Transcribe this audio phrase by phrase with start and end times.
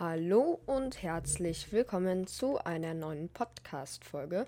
[0.00, 4.46] Hallo und herzlich willkommen zu einer neuen Podcast-Folge.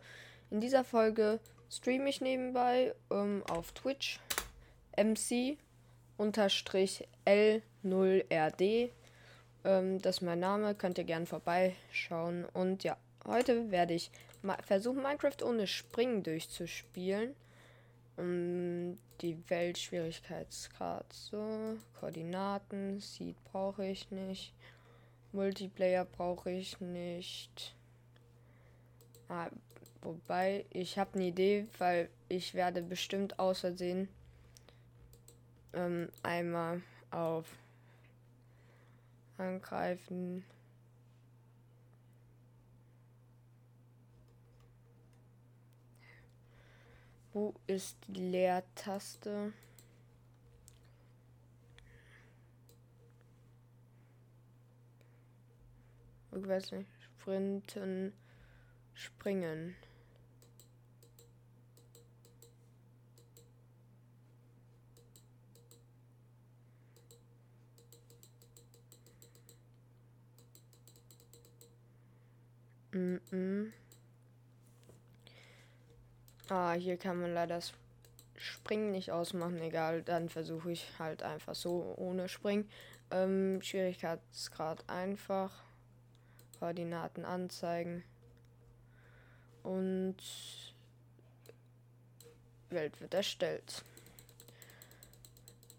[0.51, 1.41] In dieser Folge
[1.71, 4.19] streame ich nebenbei ähm, auf Twitch
[4.96, 5.61] MC-L0RD.
[9.65, 12.46] Ähm, das ist mein Name, könnt ihr gerne vorbeischauen.
[12.54, 12.96] Und ja,
[13.26, 14.10] heute werde ich
[14.62, 17.34] versuchen, Minecraft ohne Springen durchzuspielen.
[18.16, 24.55] Um, die Weltschwierigkeitsgrad so, Koordinaten, Seed brauche ich nicht.
[25.33, 27.75] Multiplayer brauche ich nicht.
[29.29, 29.48] Ah,
[30.02, 34.09] wobei, ich habe eine Idee, weil ich werde bestimmt außersehen
[35.73, 37.47] ähm, einmal auf
[39.38, 40.45] angreifen.
[47.33, 49.55] Wo ist die Leertaste?
[56.35, 56.89] Ich weiß nicht.
[56.99, 58.13] Sprinten,
[58.95, 59.77] springen.
[72.92, 73.72] Mm -mm.
[76.48, 77.61] Ah, hier kann man leider
[78.36, 79.58] Springen nicht ausmachen.
[79.62, 82.69] Egal, dann versuche ich halt einfach so ohne Springen.
[83.11, 85.71] Ähm, Schwierigkeitsgrad einfach.
[86.62, 88.05] Koordinaten anzeigen.
[89.64, 90.14] Und
[92.70, 93.84] Welt wird erstellt.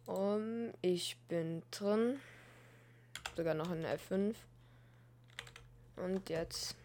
[0.06, 2.20] Um, ich bin drin.
[3.38, 4.36] Sogar noch in F5.
[5.95, 6.76] Und jetzt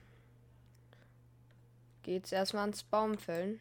[2.05, 3.59] geht's erstmal ans Baumfällen.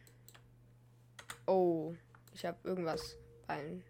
[1.48, 1.96] Oh,
[2.32, 3.16] ich habe irgendwas
[3.48, 3.82] bei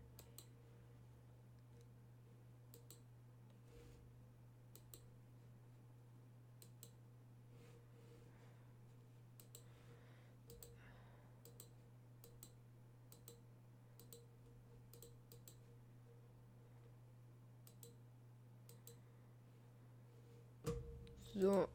[21.40, 21.68] So,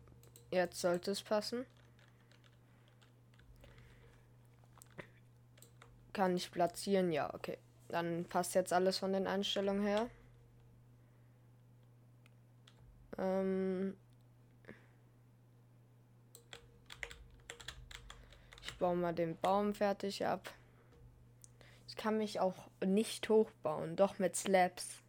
[0.51, 1.65] jetzt sollte es passen.
[6.11, 7.13] Kann ich platzieren?
[7.13, 7.57] Ja, okay.
[7.87, 10.09] Dann passt jetzt alles von den Einstellungen her.
[13.17, 13.95] Ähm
[18.63, 20.53] ich baue mal den Baum fertig ab.
[21.87, 25.02] Ich kann mich auch nicht hochbauen, doch mit Slabs.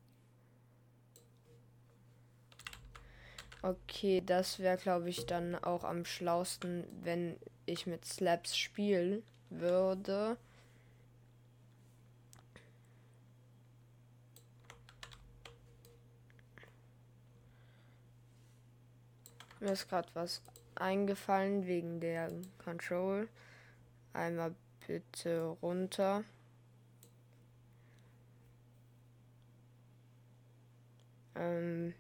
[3.65, 10.37] Okay, das wäre, glaube ich, dann auch am schlausten, wenn ich mit Slabs spielen würde.
[19.61, 20.43] Mir ist gerade was
[20.75, 22.31] eingefallen wegen der
[22.63, 23.31] Control.
[24.13, 24.55] Einmal
[24.87, 26.23] bitte runter.
[31.35, 31.95] Ähm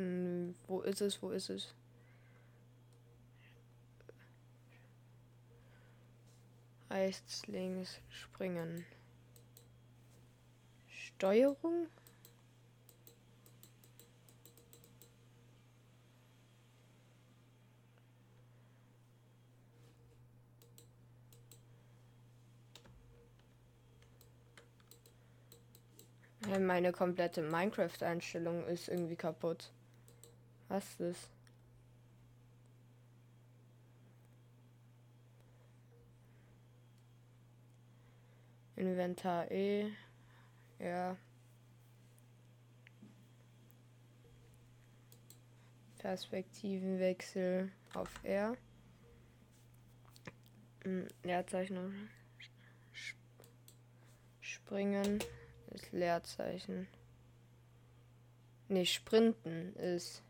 [0.00, 1.20] Hm, wo ist es?
[1.20, 1.74] Wo ist es?
[6.88, 8.86] Rechts, links, springen.
[10.88, 11.88] Steuerung?
[26.58, 29.70] Meine komplette Minecraft-Einstellung ist irgendwie kaputt.
[30.70, 31.28] Was ist?
[38.76, 39.90] Inventar E.
[40.78, 41.16] Ja.
[45.98, 48.56] Perspektivenwechsel auf R.
[50.84, 51.92] Hm, Leerzeichnung.
[54.40, 55.18] Springen
[55.72, 56.86] ist Leerzeichen.
[58.68, 60.22] Ne, Sprinten ist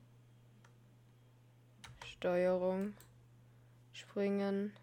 [2.20, 2.92] Steuerung.
[3.94, 4.74] Springen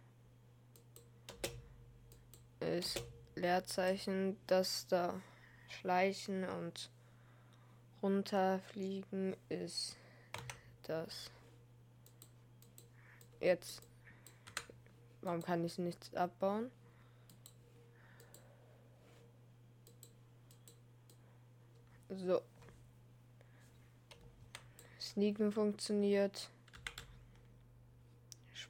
[2.59, 3.03] ist
[3.35, 4.37] Leerzeichen.
[4.47, 5.21] Das da
[5.69, 6.89] Schleichen und
[8.01, 9.97] runterfliegen ist
[10.81, 11.29] das.
[13.39, 13.83] Jetzt.
[15.21, 16.71] Warum kann ich nichts abbauen?
[22.09, 22.41] So.
[24.99, 26.49] Sneaken funktioniert.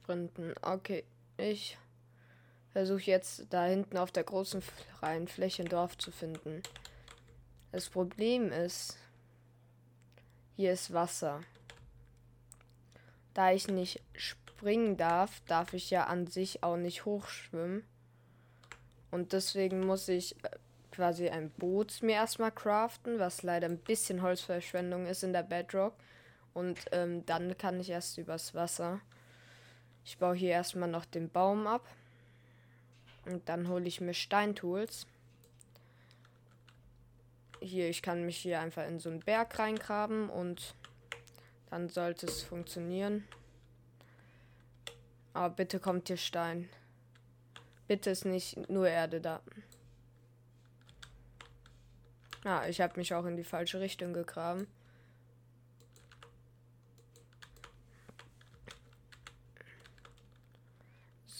[0.08, 0.54] Sprinten.
[0.62, 1.04] Okay.
[1.36, 1.76] Ich
[2.72, 4.62] versuche jetzt da hinten auf der großen
[4.98, 6.62] freien Fläche ein Dorf zu finden.
[7.72, 8.96] Das Problem ist,
[10.56, 11.42] hier ist Wasser.
[13.34, 17.84] Da ich nicht springen darf, darf ich ja an sich auch nicht hochschwimmen.
[19.10, 20.48] Und deswegen muss ich äh,
[20.90, 25.92] quasi ein Boot mir erstmal craften, was leider ein bisschen Holzverschwendung ist in der Bedrock.
[26.54, 29.02] Und ähm, dann kann ich erst übers Wasser.
[30.08, 31.86] Ich baue hier erstmal noch den Baum ab.
[33.26, 35.06] Und dann hole ich mir Steintools.
[37.60, 40.74] Hier, ich kann mich hier einfach in so einen Berg reingraben und
[41.68, 43.28] dann sollte es funktionieren.
[45.34, 46.70] Aber bitte kommt hier Stein.
[47.86, 49.42] Bitte ist nicht nur Erde da.
[52.44, 54.68] Ah, ich habe mich auch in die falsche Richtung gegraben.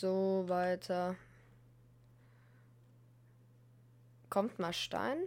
[0.00, 1.17] So weiter.
[4.31, 5.19] Kommt mal Stein?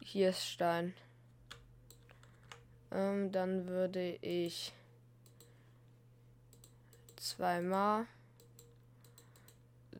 [0.00, 0.94] Hier ist Stein.
[2.92, 4.72] Ähm, dann würde ich
[7.16, 8.06] zweimal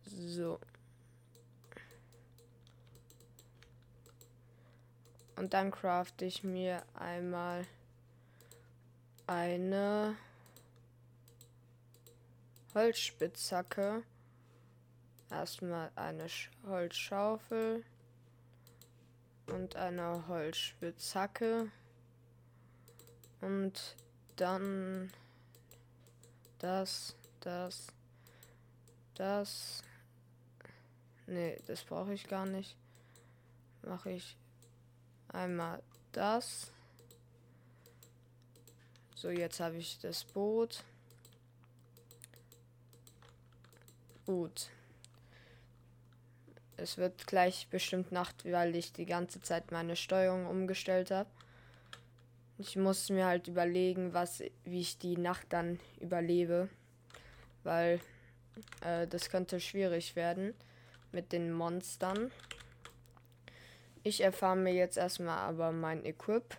[0.04, 0.60] so.
[5.42, 7.66] Und dann crafte ich mir einmal
[9.26, 10.14] eine
[12.74, 14.04] Holzspitzhacke.
[15.32, 16.28] Erstmal eine
[16.64, 17.84] Holzschaufel
[19.48, 21.72] und eine Holzspitzhacke.
[23.40, 23.96] Und
[24.36, 25.12] dann
[26.60, 27.88] das, das,
[29.16, 29.82] das.
[31.26, 32.76] Nee, das brauche ich gar nicht.
[33.82, 34.36] Mache ich
[35.32, 35.82] einmal
[36.12, 36.70] das.
[39.14, 40.82] So, jetzt habe ich das Boot.
[44.26, 44.68] Gut.
[46.76, 51.30] Es wird gleich bestimmt Nacht, weil ich die ganze Zeit meine Steuerung umgestellt habe.
[52.58, 56.68] Ich muss mir halt überlegen, was, wie ich die Nacht dann überlebe.
[57.62, 58.00] Weil
[58.80, 60.54] äh, das könnte schwierig werden
[61.12, 62.32] mit den Monstern.
[64.04, 66.56] Ich erfahre mir jetzt erstmal aber mein Equip.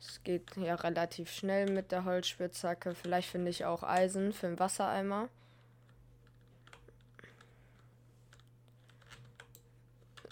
[0.00, 2.94] Es geht ja relativ schnell mit der Holzspitzhacke.
[2.94, 5.28] Vielleicht finde ich auch Eisen für den Wassereimer.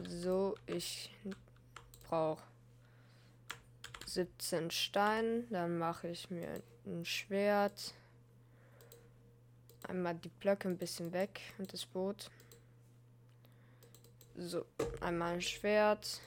[0.01, 1.15] So, ich
[2.09, 2.43] brauche
[4.07, 5.47] 17 Stein.
[5.51, 7.95] Dann mache ich mir ein Schwert.
[9.87, 12.31] Einmal die Blöcke ein bisschen weg und das Boot.
[14.41, 14.65] So,
[15.01, 16.21] einmal ein Schwert.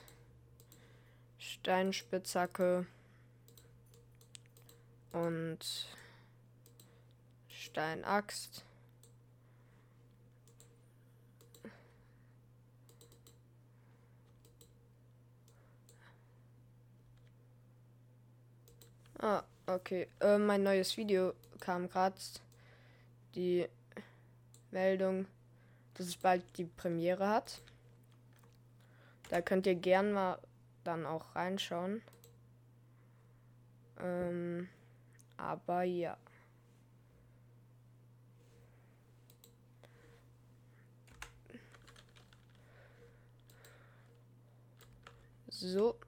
[1.38, 2.86] Steinspitzhacke.
[5.12, 5.58] Und
[7.48, 8.66] Steinaxt.
[19.18, 20.06] Ah, okay.
[20.20, 22.16] Äh, mein neues Video kam gerade.
[23.34, 23.66] Die
[24.70, 25.26] Meldung,
[25.94, 27.62] dass es bald die Premiere hat.
[29.32, 30.38] Da könnt ihr gern mal
[30.84, 32.02] dann auch reinschauen.
[33.98, 34.68] Ähm,
[35.38, 36.18] aber ja.
[45.48, 45.98] So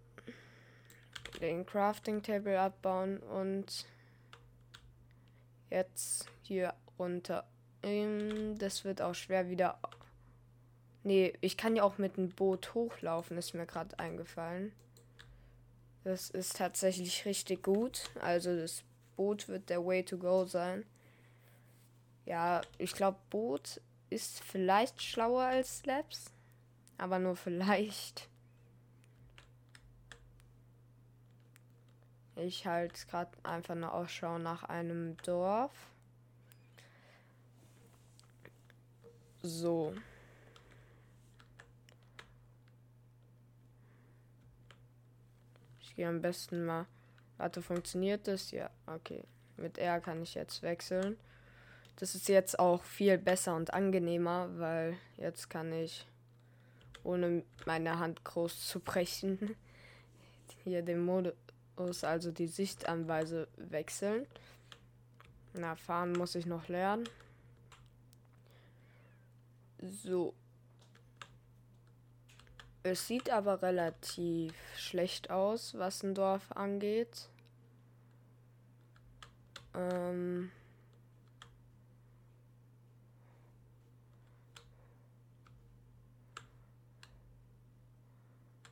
[1.40, 3.86] den Crafting Table abbauen und
[5.70, 7.48] jetzt hier runter.
[7.82, 9.78] Ähm, das wird auch schwer wieder.
[11.04, 14.72] Nee, ich kann ja auch mit dem Boot hochlaufen, ist mir gerade eingefallen.
[16.02, 18.10] Das ist tatsächlich richtig gut.
[18.20, 18.84] Also das
[19.16, 20.84] Boot wird der Way to go sein.
[22.24, 26.32] Ja, ich glaube, Boot ist vielleicht schlauer als Slabs.
[26.96, 28.28] Aber nur vielleicht.
[32.36, 35.72] Ich halt gerade einfach eine Ausschau nach einem Dorf.
[39.42, 39.94] So.
[45.96, 46.86] Gehe am besten mal.
[47.36, 48.50] Warte, funktioniert das?
[48.50, 49.24] Ja, okay.
[49.56, 51.16] Mit R kann ich jetzt wechseln.
[51.96, 56.06] Das ist jetzt auch viel besser und angenehmer, weil jetzt kann ich,
[57.04, 59.54] ohne meine Hand groß zu brechen,
[60.64, 61.34] hier den Mode
[61.76, 64.26] muss also die Sichtanweise wechseln.
[65.54, 67.08] Na, fahren muss ich noch lernen.
[69.80, 70.34] So.
[72.86, 77.30] Es sieht aber relativ schlecht aus, was ein Dorf angeht.
[79.74, 80.52] Ähm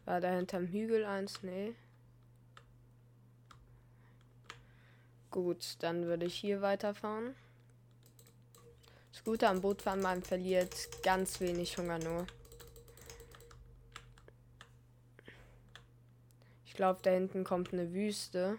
[0.05, 1.43] War da hinterm Hügel eins?
[1.43, 1.75] Nee.
[5.31, 7.35] Gut, dann würde ich hier weiterfahren.
[9.11, 12.27] Das Gute am Bootfahren, man verliert ganz wenig Hunger nur.
[16.73, 18.57] Ich glaube, da hinten kommt eine Wüste.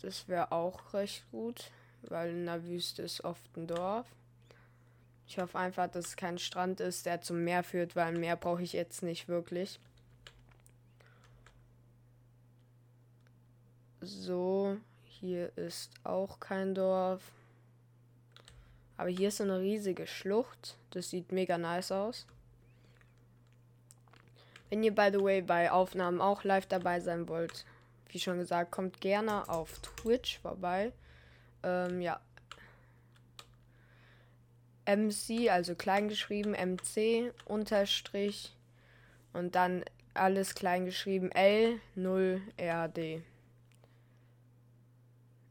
[0.00, 4.06] Das wäre auch recht gut, weil in der Wüste ist oft ein Dorf.
[5.28, 8.36] Ich hoffe einfach, dass es kein Strand ist, der zum Meer führt, weil ein Meer
[8.36, 9.78] brauche ich jetzt nicht wirklich.
[14.00, 17.20] So, hier ist auch kein Dorf.
[18.96, 20.78] Aber hier ist so eine riesige Schlucht.
[20.88, 22.26] Das sieht mega nice aus.
[24.70, 27.64] Wenn ihr, by the way, bei Aufnahmen auch live dabei sein wollt,
[28.08, 30.92] wie schon gesagt, kommt gerne auf Twitch vorbei.
[31.62, 32.20] Ähm, ja,
[34.86, 38.56] MC, also klein geschrieben, MC, Unterstrich
[39.32, 39.84] und dann
[40.14, 43.22] alles klein geschrieben L0RD.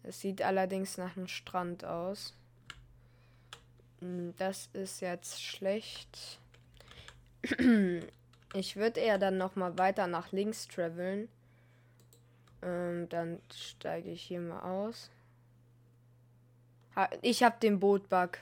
[0.03, 2.33] Es sieht allerdings nach einem Strand aus.
[3.99, 6.39] Hm, das ist jetzt schlecht.
[8.53, 11.29] Ich würde eher dann noch mal weiter nach links traveln.
[12.61, 15.11] Ähm, dann steige ich hier mal aus.
[17.21, 18.39] ich habe den Bootbug.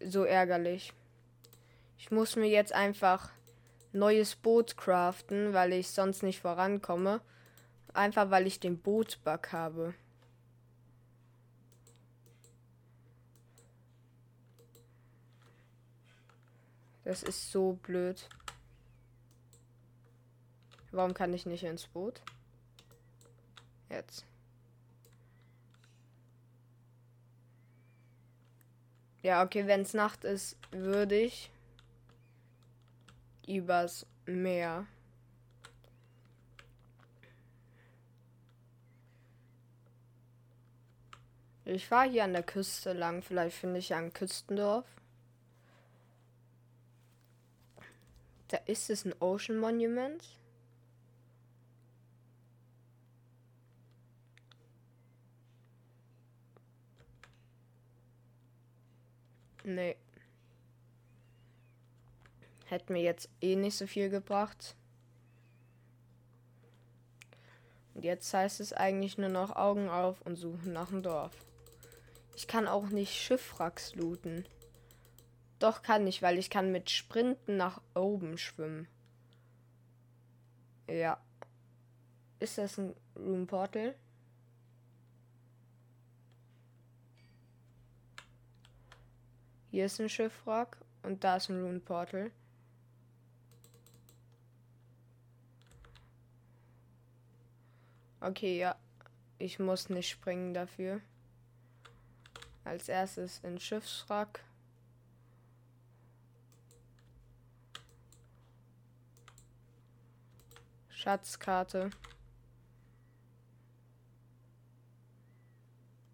[0.00, 0.92] so ärgerlich.
[1.98, 3.30] Ich muss mir jetzt einfach
[3.92, 7.20] neues Boot craften, weil ich sonst nicht vorankomme.
[7.92, 9.94] Einfach weil ich den Bootbug habe.
[17.10, 18.28] Das ist so blöd.
[20.92, 22.22] Warum kann ich nicht ins Boot?
[23.88, 24.24] Jetzt.
[29.22, 31.50] Ja, okay, wenn es Nacht ist, würde ich
[33.44, 34.86] übers Meer.
[41.64, 43.20] Ich fahre hier an der Küste lang.
[43.20, 44.99] Vielleicht finde ich ein Küstendorf.
[48.50, 50.24] Da ist es ein Ocean Monument.
[59.62, 59.96] Nee.
[62.66, 64.74] Hätte mir jetzt eh nicht so viel gebracht.
[67.94, 71.36] Und jetzt heißt es eigentlich nur noch Augen auf und suchen nach dem Dorf.
[72.34, 74.44] Ich kann auch nicht Schiffwracks looten.
[75.60, 78.88] Doch kann ich, weil ich kann mit Sprinten nach oben schwimmen.
[80.88, 81.20] Ja.
[82.40, 83.94] Ist das ein Room Portal?
[89.70, 92.32] Hier ist ein Schiffwrack und da ist ein Rune Portal.
[98.20, 98.76] Okay, ja.
[99.38, 101.00] Ich muss nicht springen dafür.
[102.64, 104.42] Als erstes in Schiffswrack.
[111.00, 111.88] Schatzkarte.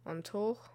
[0.05, 0.71] Und hoch.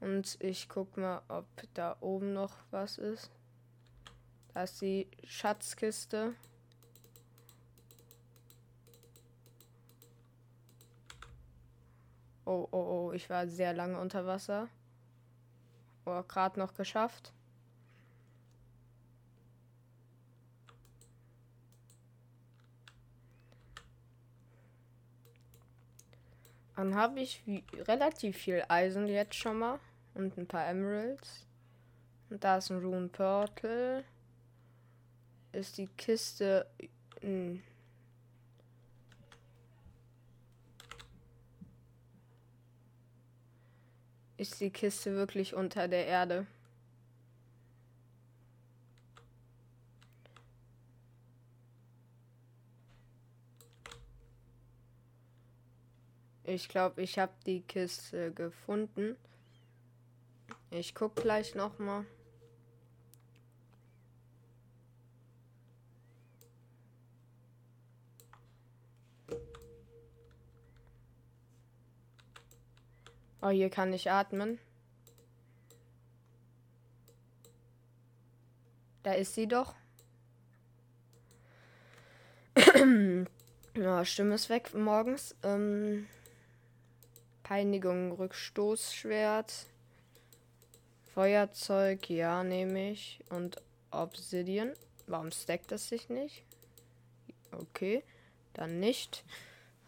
[0.00, 3.30] Und ich guck mal, ob da oben noch was ist.
[4.54, 6.34] Da ist die Schatzkiste.
[12.44, 14.66] Oh, oh, oh, ich war sehr lange unter Wasser.
[16.06, 17.32] Oh, gerade noch geschafft.
[26.78, 27.42] Dann habe ich
[27.88, 29.80] relativ viel Eisen jetzt schon mal.
[30.14, 31.44] Und ein paar Emeralds.
[32.30, 34.04] Und da ist ein Rune Portal.
[35.50, 36.66] Ist die Kiste.
[37.20, 37.28] Mh.
[37.28, 37.62] Hm.
[44.36, 46.46] Ist die Kiste wirklich unter der Erde?
[56.48, 59.16] Ich glaube, ich habe die Kiste gefunden.
[60.70, 62.06] Ich guck gleich noch mal.
[73.42, 74.58] Oh, hier kann ich atmen.
[79.02, 79.74] Da ist sie doch.
[83.74, 85.36] ja, Stimme ist weg morgens.
[85.42, 86.06] Ähm
[87.48, 89.68] Peinigung, Rückstoßschwert.
[91.14, 93.24] Feuerzeug, ja, nehme ich.
[93.30, 93.56] Und
[93.90, 94.74] Obsidian.
[95.06, 96.44] Warum stackt das sich nicht?
[97.52, 98.04] Okay,
[98.52, 99.24] dann nicht.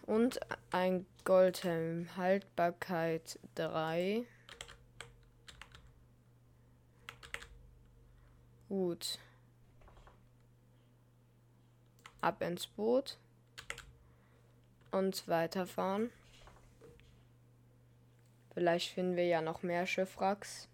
[0.06, 0.40] Und
[0.70, 2.08] ein Goldhelm.
[2.16, 4.24] Haltbarkeit 3.
[8.70, 9.18] Gut.
[12.22, 13.18] Ab ins Boot.
[14.92, 16.10] Und weiterfahren.
[18.54, 20.68] Vielleicht finden wir ja noch mehr Schiffwracks.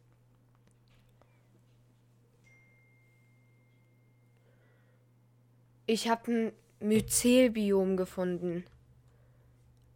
[5.87, 8.65] Ich habe ein Myzelbiom gefunden.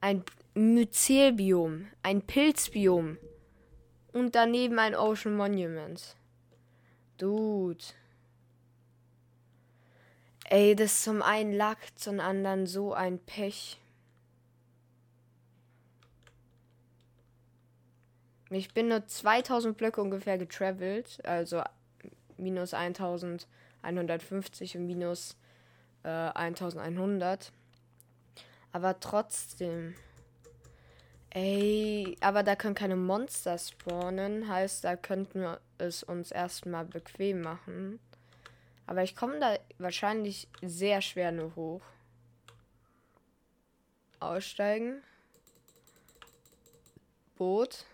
[0.01, 3.19] Ein Myzelbiom, ein Pilzbiom.
[4.13, 6.17] Und daneben ein Ocean Monument.
[7.19, 7.85] Dude.
[10.49, 13.79] Ey, das zum einen Lack, zum anderen so ein Pech.
[18.53, 21.63] Ich bin nur 2000 Blöcke ungefähr getravelt, also
[22.37, 25.37] minus 1150 und minus
[26.03, 27.53] äh, 1100.
[28.73, 29.95] Aber trotzdem.
[31.31, 34.49] Ey, aber da können keine Monster spawnen.
[34.49, 38.01] Heißt, da könnten wir es uns erstmal bequem machen.
[38.87, 41.83] Aber ich komme da wahrscheinlich sehr schwer nur hoch.
[44.19, 45.03] Aussteigen.
[47.37, 47.87] Boot.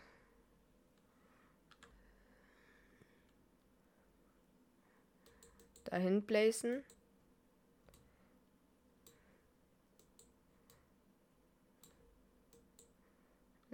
[5.91, 6.83] Dahin placen.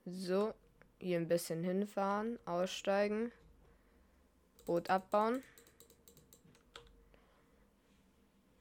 [0.04, 0.52] So,
[0.98, 3.32] hier ein bisschen hinfahren, aussteigen,
[4.66, 5.42] Boot abbauen.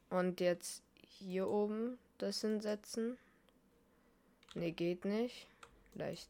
[0.10, 3.17] Und jetzt hier oben das hinsetzen.
[4.54, 5.47] Ne, geht nicht.
[5.93, 6.30] Vielleicht.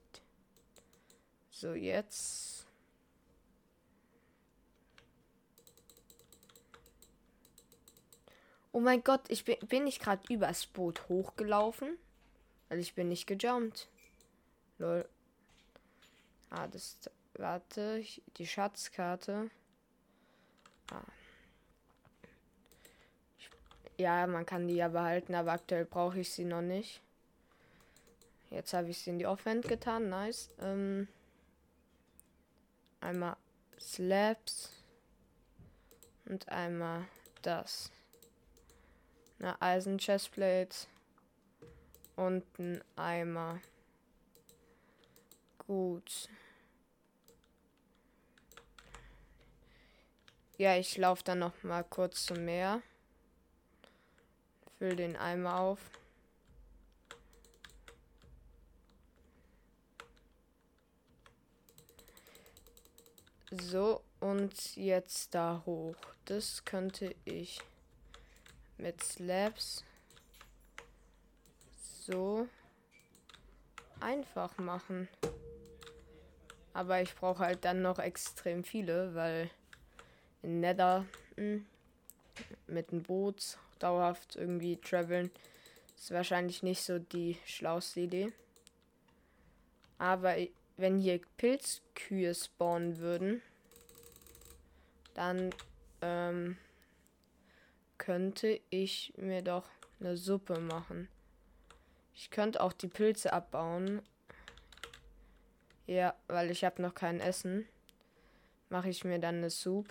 [1.49, 2.65] So, jetzt.
[8.73, 11.97] Oh mein Gott, ich bin, bin ich gerade übers Boot hochgelaufen?
[12.69, 13.89] Weil ich bin nicht gejumpt.
[14.77, 15.07] Lol.
[16.49, 16.97] Ah, das.
[17.33, 18.03] Warte,
[18.37, 19.49] die Schatzkarte.
[20.91, 21.01] Ah.
[23.97, 27.01] Ja, man kann die ja behalten, aber aktuell brauche ich sie noch nicht.
[28.49, 30.09] Jetzt habe ich sie in die Offhand getan.
[30.09, 30.49] Nice.
[30.59, 31.07] Ähm,
[32.99, 33.37] einmal
[33.79, 34.71] Slabs.
[36.25, 37.05] Und einmal
[37.41, 37.91] das.
[39.41, 40.85] Eine Eisen Chestplate.
[42.15, 43.59] Und ein Eimer.
[45.65, 46.29] Gut.
[50.59, 52.83] Ja, ich laufe dann noch mal kurz zum Meer.
[54.77, 55.79] Füll den Eimer auf.
[63.49, 65.95] So, und jetzt da hoch.
[66.25, 67.59] Das könnte ich
[68.81, 69.83] mit Slabs
[72.01, 72.47] so
[73.99, 75.07] einfach machen.
[76.73, 79.49] Aber ich brauche halt dann noch extrem viele, weil
[80.41, 81.65] in Nether mh, hm,
[82.67, 85.31] mit dem Boot dauerhaft irgendwie traveln
[86.01, 88.31] ist wahrscheinlich nicht so die schlauste Idee.
[89.99, 90.35] Aber
[90.77, 93.43] wenn hier Pilzkühe spawnen würden,
[95.13, 95.53] dann
[96.01, 96.57] ähm,
[98.01, 101.07] könnte ich mir doch eine Suppe machen.
[102.15, 104.01] Ich könnte auch die Pilze abbauen,
[105.85, 107.67] ja, weil ich habe noch kein Essen.
[108.69, 109.87] Mache ich mir dann eine Soup.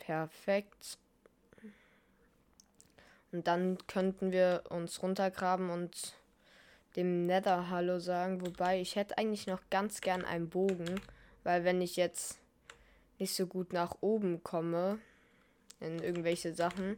[0.00, 0.98] Perfekt.
[3.30, 6.16] Und dann könnten wir uns runtergraben und
[6.96, 8.44] dem Nether Hallo sagen.
[8.44, 11.00] Wobei ich hätte eigentlich noch ganz gern einen Bogen.
[11.44, 12.40] Weil wenn ich jetzt
[13.18, 14.98] nicht so gut nach oben komme
[15.80, 16.96] in irgendwelche Sachen,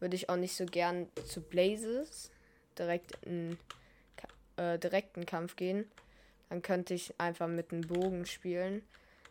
[0.00, 2.30] würde ich auch nicht so gern zu Blazes
[2.78, 3.58] direkt in
[4.56, 5.90] äh, direkten Kampf gehen.
[6.48, 8.82] Dann könnte ich einfach mit einem Bogen spielen.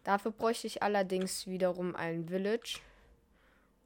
[0.03, 2.79] Dafür bräuchte ich allerdings wiederum ein Village.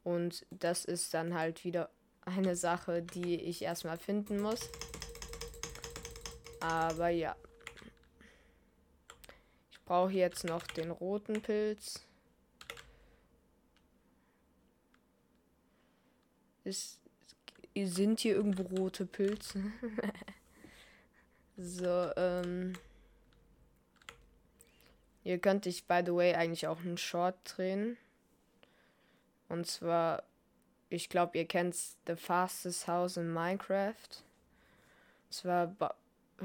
[0.04, 1.90] Und das ist dann halt wieder
[2.26, 4.70] eine Sache, die ich erstmal finden muss.
[6.60, 7.36] Aber ja.
[9.72, 12.06] Ich brauche jetzt noch den roten Pilz.
[16.70, 17.00] Ist,
[17.76, 19.64] sind hier irgendwo rote Pilze?
[21.58, 22.74] so, ähm.
[25.24, 27.98] Hier könnte ich, by the way, eigentlich auch einen Short drehen.
[29.48, 30.22] Und zwar,
[30.90, 34.24] ich glaube, ihr kennt The Fastest House in Minecraft.
[35.32, 35.96] Zwar ba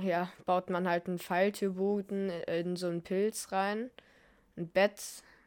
[0.00, 3.90] ja, baut man halt einen Falltürboden in so einen Pilz rein,
[4.56, 5.00] ein Bett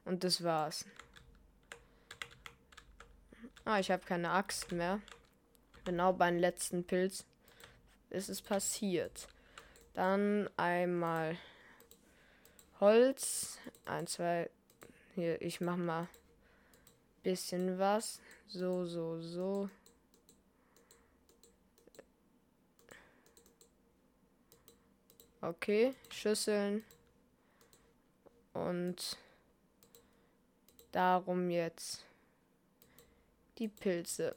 [0.05, 0.85] und das war's.
[3.69, 5.01] Ah, ich habe keine Axt mehr.
[5.83, 7.25] Genau beim letzten Pilz
[8.09, 9.27] ist es passiert.
[9.93, 11.37] Dann einmal
[12.79, 13.57] Holz.
[13.83, 14.49] Ein, zwei.
[15.15, 16.07] Hier, ich mach mal
[17.23, 18.21] bisschen was.
[18.47, 19.69] So, so, so.
[25.41, 26.85] Okay, Schüsseln.
[28.53, 29.17] Und
[30.93, 32.06] darum jetzt
[33.57, 34.35] die Pilze.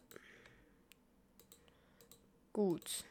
[2.52, 3.04] Gut.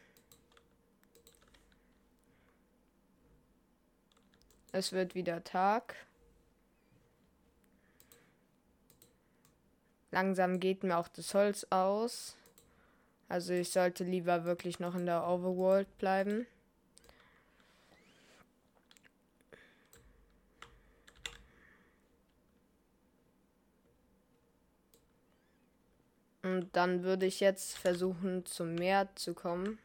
[4.71, 5.95] Es wird wieder Tag.
[10.11, 12.35] Langsam geht mir auch das Holz aus.
[13.27, 16.47] Also ich sollte lieber wirklich noch in der Overworld bleiben.
[26.59, 29.79] Und dann würde ich jetzt versuchen, zum Meer zu kommen.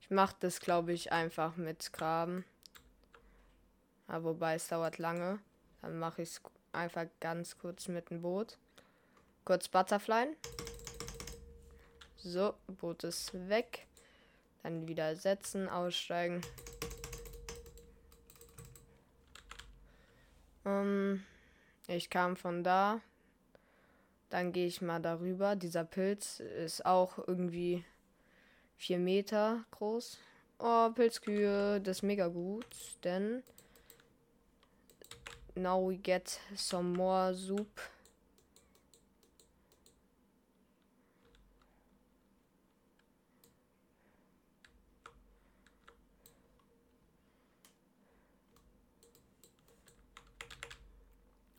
[0.00, 2.44] Ich mache das, glaube ich, einfach mit Graben.
[4.08, 5.38] Aber wobei es dauert lange.
[5.80, 6.40] Dann mache ich es
[6.72, 8.58] einfach ganz kurz mit dem Boot.
[9.44, 10.36] Kurz Butterfly.
[12.16, 13.86] So, Boot ist weg.
[14.64, 16.40] Dann wieder setzen, aussteigen.
[20.64, 21.22] Ähm,
[21.86, 23.00] ich kam von da.
[24.30, 25.54] Dann gehe ich mal darüber.
[25.54, 27.84] Dieser Pilz ist auch irgendwie
[28.76, 30.18] 4 Meter groß.
[30.58, 32.66] Oh, Pilzkühe, das ist mega gut,
[33.02, 33.42] denn
[35.54, 37.80] now we get some more soup.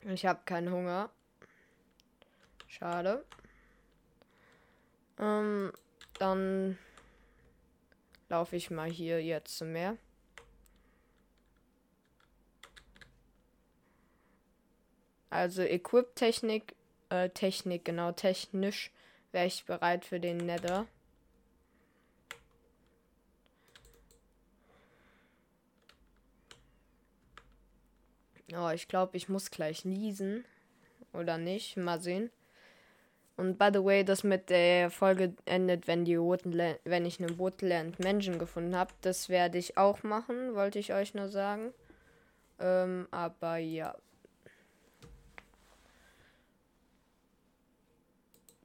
[0.04, 1.10] Ich habe keinen Hunger.
[2.78, 3.24] Schade.
[5.18, 5.72] Ähm,
[6.20, 6.78] dann
[8.28, 9.98] laufe ich mal hier jetzt zum Meer.
[15.30, 16.76] Also Equip-Technik,
[17.08, 18.92] äh, Technik, genau, technisch
[19.32, 20.86] wäre ich bereit für den Nether.
[28.54, 30.44] Oh, ich glaube, ich muss gleich niesen.
[31.14, 31.78] Oder nicht?
[31.78, 32.32] Mal sehen.
[33.38, 37.38] Und by the way, das mit der Folge endet, wenn die Woodland, wenn ich eine
[37.38, 38.94] Woodland Mansion gefunden habe.
[39.02, 41.74] Das werde ich auch machen, wollte ich euch nur sagen.
[42.60, 43.96] Ähm, aber ja.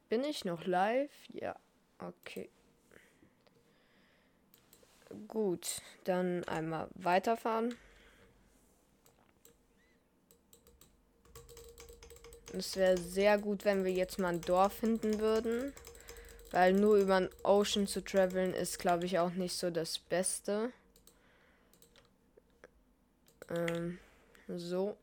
[0.09, 1.11] Bin ich noch live?
[1.33, 1.57] Ja.
[1.99, 2.51] Okay.
[5.27, 7.75] Gut, dann einmal weiterfahren.
[12.53, 15.73] Es wäre sehr gut, wenn wir jetzt mal ein Dorf finden würden.
[16.51, 20.73] Weil nur über den Ocean zu traveln ist, glaube ich, auch nicht so das Beste.
[23.49, 23.99] Ähm,
[24.49, 24.97] so.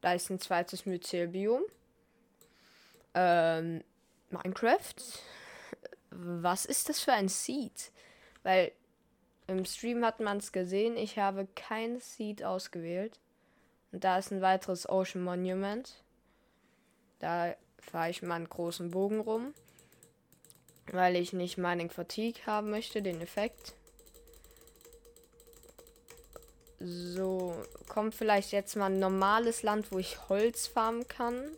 [0.00, 1.62] Da ist ein zweites Myzelbiom.
[3.16, 3.82] Ähm,
[4.30, 4.94] Minecraft?
[6.10, 7.90] Was ist das für ein Seed?
[8.42, 8.72] Weil
[9.46, 13.18] im Stream hat man es gesehen, ich habe kein Seed ausgewählt.
[13.90, 16.04] Und da ist ein weiteres Ocean Monument.
[17.18, 19.54] Da fahre ich mal einen großen Bogen rum.
[20.92, 23.74] Weil ich nicht Mining Fatigue haben möchte, den Effekt.
[26.78, 27.56] So,
[27.88, 31.50] kommt vielleicht jetzt mal ein normales Land, wo ich Holz farmen kann.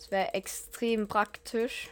[0.00, 1.90] Das wäre extrem praktisch.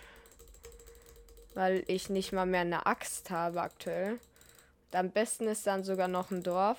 [1.53, 4.13] Weil ich nicht mal mehr eine Axt habe aktuell.
[4.13, 6.79] Und am besten ist dann sogar noch ein Dorf,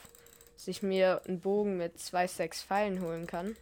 [0.55, 3.55] dass ich mir einen Bogen mit zwei, sechs Pfeilen holen kann.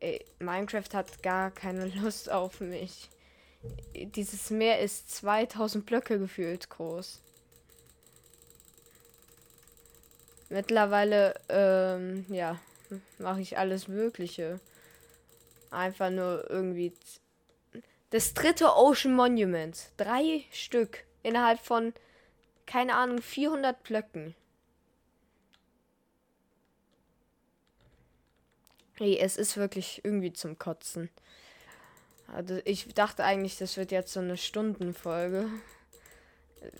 [0.00, 3.10] Ey, Minecraft hat gar keine Lust auf mich.
[3.94, 7.20] Dieses Meer ist 2000 Blöcke gefühlt groß.
[10.48, 12.58] Mittlerweile, ähm, ja,
[13.18, 14.60] mache ich alles Mögliche.
[15.70, 16.92] Einfach nur irgendwie.
[18.10, 19.90] Das dritte Ocean Monument.
[19.96, 21.04] Drei Stück.
[21.22, 21.94] Innerhalb von,
[22.66, 24.34] keine Ahnung, 400 Blöcken.
[28.94, 31.08] Hey, es ist wirklich irgendwie zum Kotzen.
[32.26, 35.48] Also ich dachte eigentlich, das wird jetzt so eine Stundenfolge.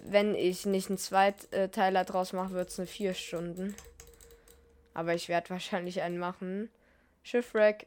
[0.02, 3.74] wenn ich nicht einen Zweiteiler draus mache, wird es eine vier Stunden.
[4.94, 6.70] Aber ich werde wahrscheinlich einen machen.
[7.22, 7.86] Schiffwreck.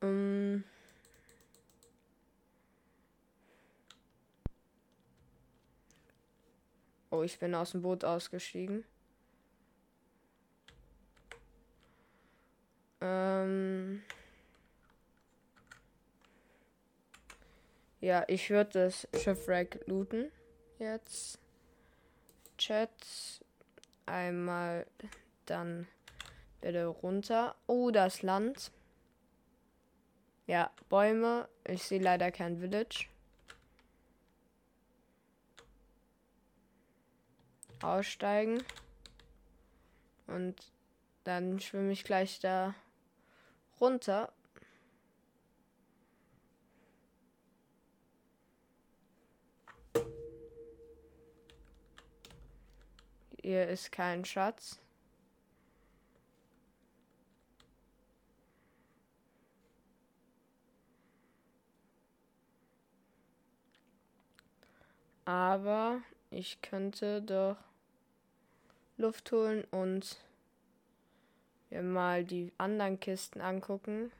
[0.00, 0.64] Ähm.
[7.10, 8.84] Oh, ich bin aus dem Boot ausgestiegen.
[13.00, 14.02] Ähm.
[18.00, 20.32] Ja, ich würde das Schiffwreck looten.
[20.78, 21.38] Jetzt.
[22.58, 22.90] Chat.
[24.06, 24.86] Einmal
[25.46, 25.86] dann
[26.60, 27.54] bitte runter.
[27.66, 28.72] Oh, das Land.
[30.46, 31.48] Ja, Bäume.
[31.64, 33.06] Ich sehe leider kein Village.
[37.82, 38.62] Aussteigen.
[40.26, 40.72] Und
[41.24, 42.74] dann schwimme ich gleich da
[43.80, 44.32] runter.
[53.42, 54.78] Hier ist kein Schatz.
[65.24, 67.56] Aber ich könnte doch
[68.96, 70.18] Luft holen und
[71.70, 74.12] mir mal die anderen Kisten angucken.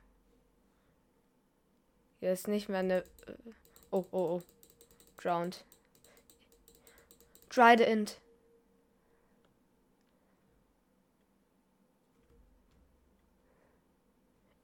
[2.19, 2.99] Hier ist nicht mehr eine.
[2.99, 3.35] Äh,
[3.91, 4.43] oh, oh, oh.
[5.17, 5.65] Drowned.
[7.51, 8.21] Trident.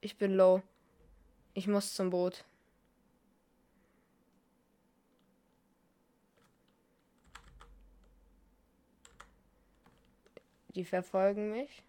[0.09, 0.63] Ich bin low.
[1.53, 2.43] Ich muss zum Boot.
[10.73, 11.83] Die verfolgen mich.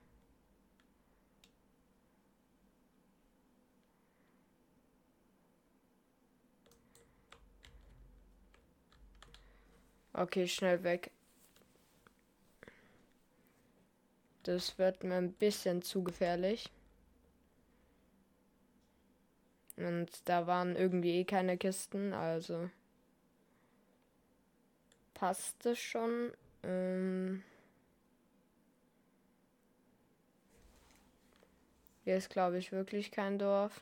[10.12, 11.10] Okay, schnell weg.
[14.42, 16.70] Das wird mir ein bisschen zu gefährlich.
[19.86, 22.70] Und da waren irgendwie eh keine Kisten, also
[25.14, 26.32] passte schon.
[26.62, 27.42] Ähm
[32.04, 33.80] Hier ist, glaube ich, wirklich kein Dorf.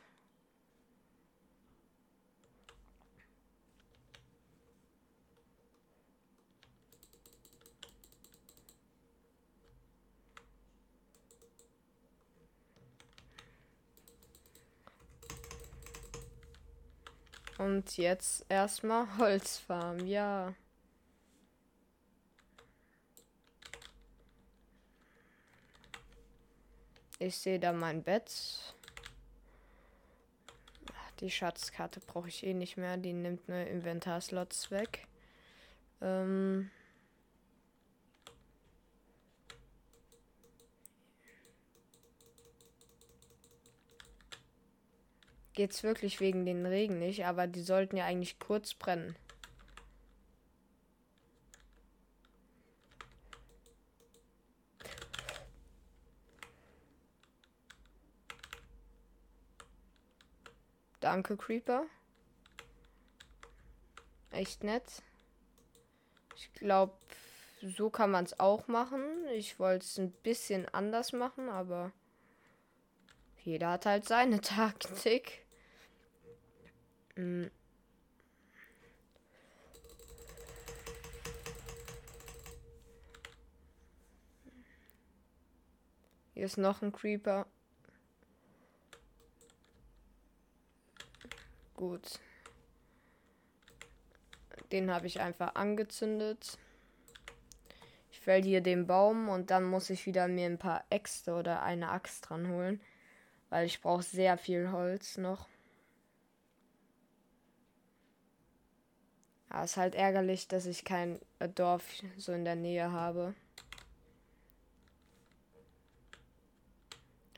[17.79, 20.53] Und jetzt erstmal Holzfarm, ja.
[27.19, 28.75] Ich sehe da mein Bett.
[31.21, 32.97] Die Schatzkarte brauche ich eh nicht mehr.
[32.97, 35.07] Die nimmt nur Inventarslots weg.
[36.01, 36.69] Ähm
[45.59, 49.17] Geht's wirklich wegen den Regen nicht, aber die sollten ja eigentlich kurz brennen.
[61.01, 61.87] Danke, Creeper.
[64.31, 65.03] Echt nett.
[66.37, 66.93] Ich glaube,
[67.61, 69.27] so kann man es auch machen.
[69.33, 71.91] Ich wollte es ein bisschen anders machen, aber
[73.43, 75.48] jeder hat halt seine Taktik.
[77.19, 77.51] Hm.
[86.33, 87.45] Hier ist noch ein Creeper.
[91.75, 92.21] Gut.
[94.71, 96.57] Den habe ich einfach angezündet.
[98.11, 101.63] Ich fäll hier den Baum und dann muss ich wieder mir ein paar Äxte oder
[101.63, 102.79] eine Axt dran holen.
[103.49, 105.49] Weil ich brauche sehr viel Holz noch.
[109.51, 111.19] Ja, ist halt ärgerlich, dass ich kein
[111.55, 111.83] Dorf
[112.17, 113.33] so in der Nähe habe.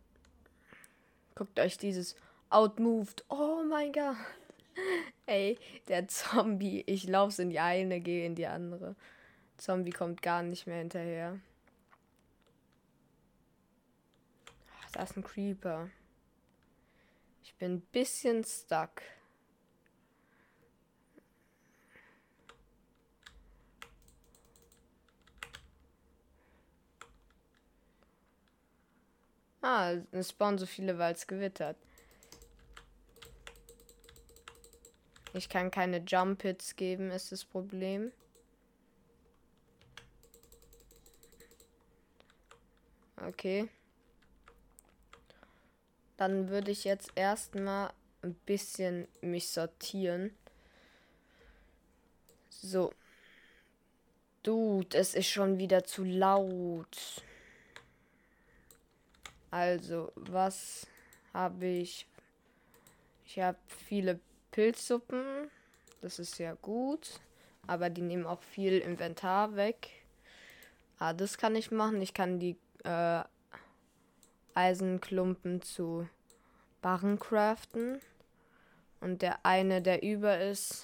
[1.36, 2.16] guckt euch dieses
[2.50, 3.26] Outmoved.
[3.30, 4.16] Oh mein Gott.
[5.26, 6.84] Ey, der Zombie.
[6.88, 8.96] Ich laufe in die eine, gehe in die andere.
[9.58, 11.40] Zombie kommt gar nicht mehr hinterher.
[14.94, 15.90] Da ist ein Creeper.
[17.44, 19.02] Ich bin ein bisschen stuck.
[29.68, 31.76] Ah, es spawnen so viele, weil es gewittert.
[35.34, 38.12] Ich kann keine Jump Hits geben, ist das Problem.
[43.26, 43.68] Okay.
[46.16, 50.38] Dann würde ich jetzt erstmal ein bisschen mich sortieren.
[52.52, 52.94] So.
[54.44, 57.24] Dude, es ist schon wieder zu laut.
[59.56, 60.86] Also, was
[61.34, 62.06] habe ich?
[63.26, 64.20] Ich habe viele
[64.52, 65.50] Pilzsuppen.
[66.02, 67.22] Das ist ja gut.
[67.66, 69.92] Aber die nehmen auch viel Inventar weg.
[71.00, 72.02] Ah, das kann ich machen.
[72.02, 73.24] Ich kann die äh,
[74.56, 76.06] Eisenklumpen zu
[76.82, 78.02] Barren craften.
[79.00, 80.84] Und der eine, der über ist,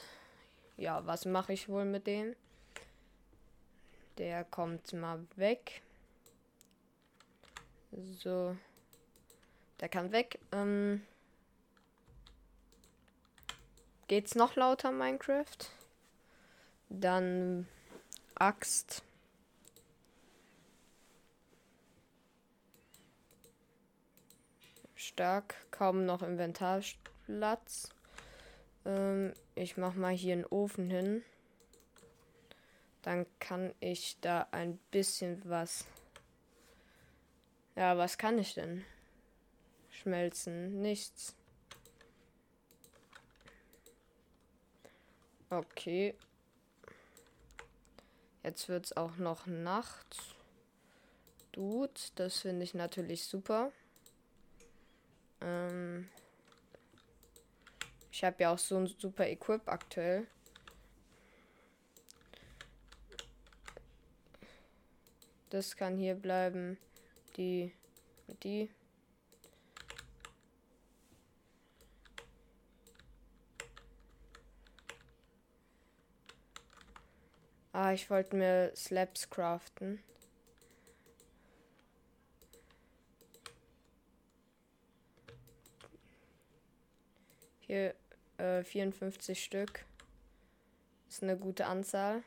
[0.77, 2.37] ja, was mache ich wohl mit dem?
[4.17, 5.81] Der kommt mal weg.
[7.91, 8.55] So.
[9.79, 10.39] Der kann weg.
[10.51, 11.01] Ähm,
[14.07, 15.57] geht's noch lauter, Minecraft?
[16.89, 17.67] Dann
[18.35, 19.03] Axt.
[24.95, 25.55] Stark.
[25.71, 27.89] Kaum noch Inventarplatz.
[28.85, 31.23] Ähm, ich mach mal hier einen Ofen hin.
[33.01, 35.85] Dann kann ich da ein bisschen was
[37.81, 38.85] ja, was kann ich denn?
[39.89, 40.83] Schmelzen.
[40.83, 41.35] Nichts.
[45.49, 46.13] Okay.
[48.43, 50.35] Jetzt wird es auch noch Nacht.
[51.53, 53.71] Dude, das finde ich natürlich super.
[55.41, 56.07] Ähm
[58.11, 60.27] ich habe ja auch so ein super Equip aktuell.
[65.49, 66.77] Das kann hier bleiben
[67.37, 67.73] die,
[68.43, 68.69] die.
[77.73, 80.03] Ah, ich wollte mir Slabs craften.
[87.61, 87.95] Hier
[88.37, 89.85] äh, 54 Stück.
[91.07, 92.23] Ist eine gute Anzahl.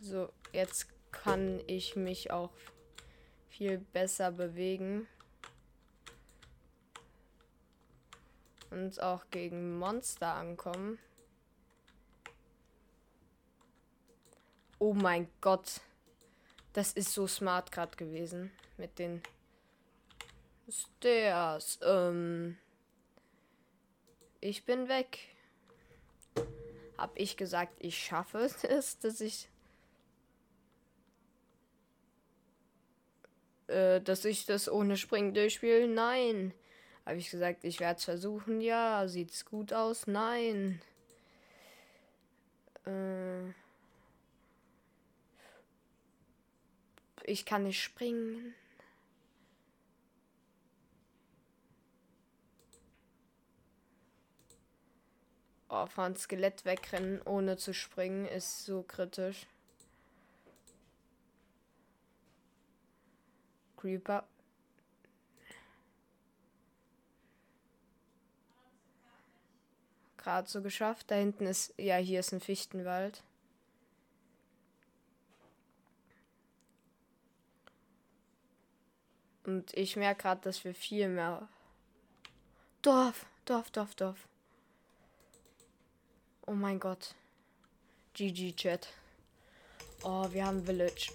[0.00, 2.50] So, jetzt kann ich mich auch
[3.48, 5.06] viel besser bewegen.
[8.70, 10.98] Und auch gegen Monster ankommen.
[14.78, 15.80] Oh mein Gott.
[16.72, 18.50] Das ist so smart gerade gewesen.
[18.76, 19.22] Mit den
[20.68, 21.78] Stairs.
[21.82, 22.58] Ähm
[24.40, 25.18] ich bin weg.
[26.98, 28.38] Hab ich gesagt, ich schaffe
[28.68, 29.48] es, dass ich
[33.68, 35.88] äh, dass ich das ohne Springen durchspiele?
[35.88, 36.52] Nein.
[37.04, 38.60] Habe ich gesagt, ich werde es versuchen?
[38.60, 39.08] Ja.
[39.08, 40.06] Sieht's gut aus?
[40.06, 40.80] Nein.
[42.86, 43.50] Äh,
[47.24, 48.54] ich kann nicht springen.
[55.68, 59.46] Oh, von Skelett wegrennen ohne zu springen ist so kritisch.
[63.86, 64.24] Creeper.
[70.16, 71.10] Gerade so geschafft.
[71.10, 73.22] Da hinten ist, ja, hier ist ein Fichtenwald.
[79.44, 81.48] Und ich merke gerade, dass wir viel mehr.
[82.82, 84.28] Dorf, Dorf, Dorf, Dorf.
[86.44, 87.14] Oh mein Gott.
[88.14, 88.88] GG Chat.
[90.02, 91.12] Oh, wir haben Village.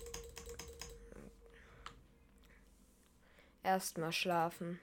[3.63, 4.79] Erstmal schlafen.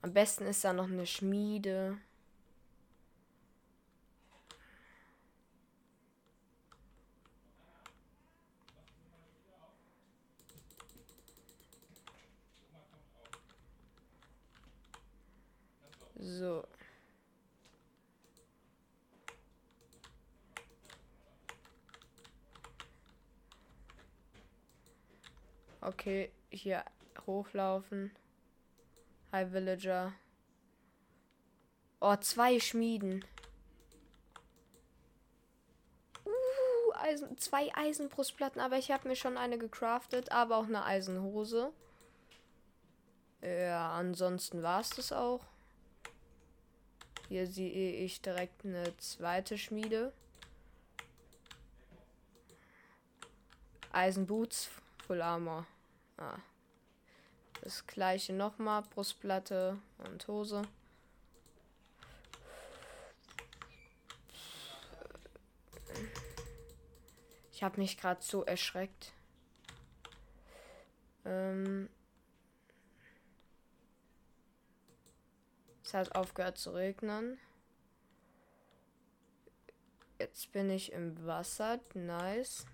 [0.00, 1.98] Am besten ist da noch eine Schmiede.
[16.18, 16.64] So.
[25.80, 26.84] Okay, hier
[27.26, 28.10] hochlaufen.
[29.32, 30.12] Hi Villager.
[32.00, 33.24] Oh, zwei Schmieden.
[36.24, 41.72] Uh, Eisen, zwei Eisenbrustplatten, aber ich habe mir schon eine gecraftet, aber auch eine Eisenhose.
[43.40, 45.44] Ja, ansonsten war es das auch.
[47.28, 50.12] Hier sehe ich direkt eine zweite Schmiede.
[53.92, 54.70] Eisenboots,
[55.06, 55.66] Full Armor.
[56.16, 56.38] Ah.
[57.62, 60.62] Das gleiche nochmal, Brustplatte und Hose.
[67.52, 69.12] Ich habe mich gerade so erschreckt.
[71.24, 71.88] Ähm
[75.84, 77.38] es hat aufgehört zu regnen.
[80.18, 81.78] Jetzt bin ich im Wasser.
[81.94, 82.66] Nice.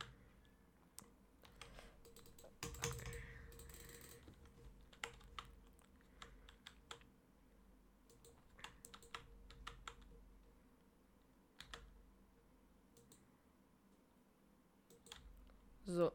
[15.98, 16.12] So.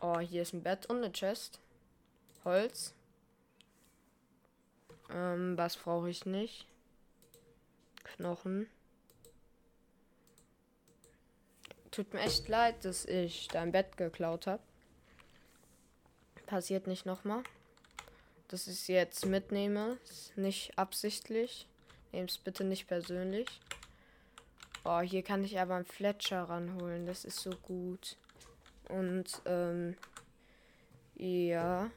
[0.00, 1.60] Oh, hier ist ein Bett und eine Chest.
[2.44, 2.94] Holz.
[5.08, 6.66] Ähm, was brauche ich nicht?
[8.02, 8.68] Knochen.
[11.92, 14.62] Tut mir echt leid, dass ich dein Bett geklaut habe.
[16.46, 17.44] Passiert nicht nochmal.
[18.48, 19.96] Dass ich es jetzt mitnehme.
[20.10, 21.68] Ist nicht absichtlich.
[22.10, 23.60] Nehmt es bitte nicht persönlich.
[24.86, 27.06] Oh, hier kann ich aber einen Fletcher ranholen.
[27.06, 28.18] Das ist so gut.
[28.90, 29.96] Und, ähm,
[31.14, 31.90] ja.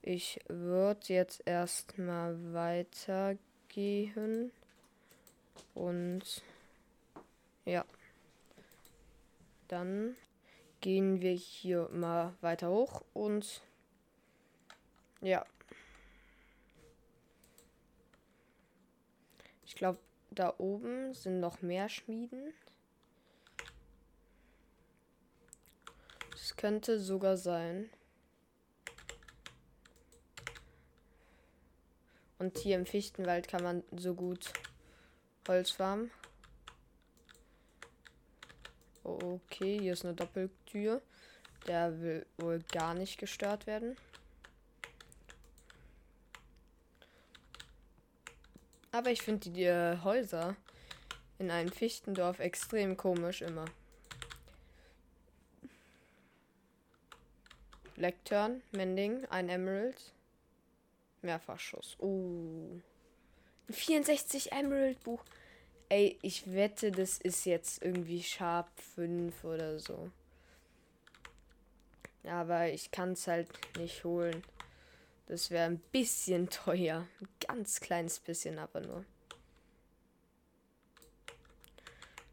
[0.00, 4.52] Ich würde jetzt erstmal weitergehen.
[5.74, 6.42] Und,
[7.64, 7.84] ja.
[9.66, 10.14] Dann
[10.80, 13.60] gehen wir hier mal weiter hoch und,
[15.20, 15.44] ja.
[19.72, 19.98] Ich glaube,
[20.30, 22.52] da oben sind noch mehr Schmieden.
[26.30, 27.88] Das könnte sogar sein.
[32.38, 34.52] Und hier im Fichtenwald kann man so gut
[35.48, 36.10] Holz farmen.
[39.04, 41.00] Okay, hier ist eine Doppeltür.
[41.66, 43.96] Der will wohl gar nicht gestört werden.
[48.92, 50.54] Aber ich finde die, die äh, Häuser
[51.38, 53.64] in einem Fichtendorf extrem komisch immer.
[57.96, 60.12] Lectern, Mending, ein Emerald.
[61.22, 61.96] Mehrfachschuss.
[61.98, 62.80] Oh.
[63.68, 65.24] Ein 64 Emerald Buch.
[65.88, 70.10] Ey, ich wette, das ist jetzt irgendwie Sharp 5 oder so.
[72.24, 74.42] Aber ich kann es halt nicht holen.
[75.26, 77.06] Das wäre ein bisschen teuer.
[77.20, 79.04] Ein ganz kleines bisschen aber nur.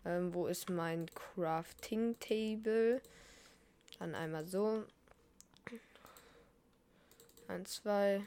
[0.06, 3.02] Ähm, wo ist mein Crafting Table?
[4.00, 4.86] Dann einmal so.
[7.48, 8.24] Eins, zwei.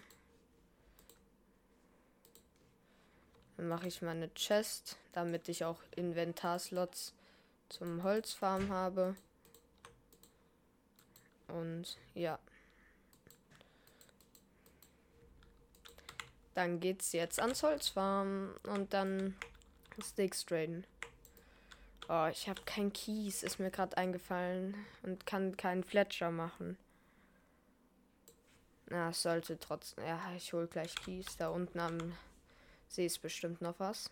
[3.57, 7.15] Dann mache ich mal eine Chest, damit ich auch Inventarslots
[7.69, 9.17] zum Holzfarm habe.
[11.49, 12.39] Und ja.
[16.55, 19.37] Dann geht's jetzt ans Holzfarm und dann
[20.03, 20.87] Sticks traden.
[22.09, 26.77] Oh, ich habe kein Kies, ist mir gerade eingefallen und kann keinen Fletcher machen.
[28.87, 30.05] Na, sollte trotzdem.
[30.05, 31.37] Ja, ich hol gleich Kies.
[31.39, 32.13] Da unten am
[32.89, 34.11] See ist bestimmt noch was.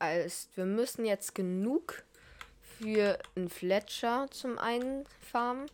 [0.00, 2.02] Also, wir müssen jetzt genug
[2.60, 5.70] für einen Fletcher zum einen farmen.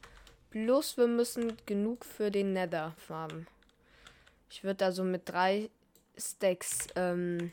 [0.51, 3.46] Plus wir müssen genug für den Nether farmen.
[4.51, 5.70] Ich würde da so mit drei
[6.18, 7.53] Stacks ähm,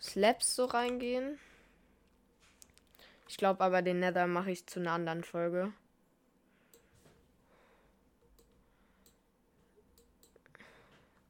[0.00, 1.38] Slabs so reingehen.
[3.28, 5.72] Ich glaube aber den Nether mache ich zu einer anderen Folge.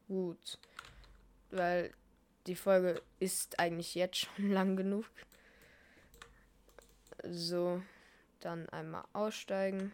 [0.07, 0.57] Gut.
[1.51, 1.91] Weil
[2.47, 5.05] die Folge ist eigentlich jetzt schon lang genug.
[7.23, 7.81] So.
[8.45, 9.91] Dann einmal aussteigen.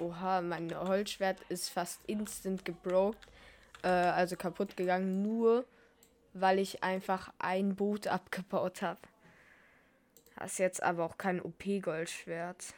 [0.00, 3.18] Oha, mein Holzschwert ist fast instant gebroken.
[3.82, 5.66] Äh, also kaputt gegangen, nur
[6.32, 9.00] weil ich einfach ein Boot abgebaut habe.
[10.36, 12.72] Das ist jetzt aber auch kein OP-Goldschwert.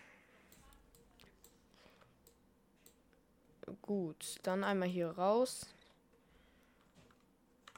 [3.83, 5.73] Gut, dann einmal hier raus.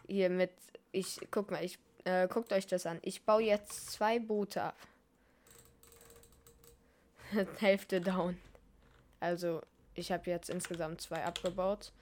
[0.06, 0.52] Hier mit,
[0.90, 2.98] ich, guck mal, ich äh, guckt euch das an.
[3.02, 4.76] Ich baue jetzt zwei Boote ab.
[7.58, 8.40] Hälfte down.
[9.20, 9.60] Also
[9.94, 11.92] ich habe jetzt insgesamt zwei abgebaut.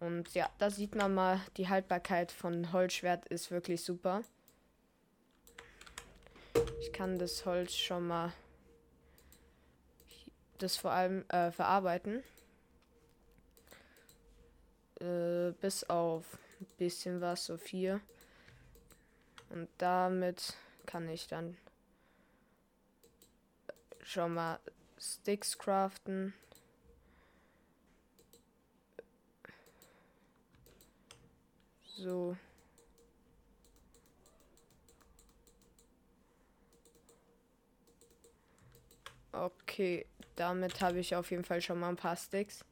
[0.00, 4.22] Und ja, da sieht man mal, die Haltbarkeit von Holzschwert ist wirklich super.
[6.80, 8.32] Ich kann das Holz schon mal
[10.58, 12.22] das vor allem äh, verarbeiten.
[15.00, 18.00] Äh, bis auf ein bisschen was, so vier.
[19.54, 21.56] Und damit kann ich dann
[24.02, 24.58] schon mal
[24.98, 26.34] Sticks craften.
[31.96, 32.36] So.
[39.30, 42.64] Okay, damit habe ich auf jeden Fall schon mal ein paar Sticks.